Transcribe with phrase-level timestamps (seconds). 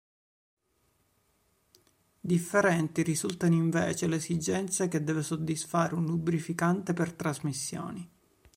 [2.19, 8.09] Differenti risultano invece le esigenze che deve soddisfare un lubrificante per trasmissioni.